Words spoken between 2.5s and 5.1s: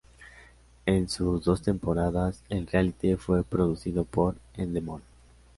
"reality" fue producido por Endemol.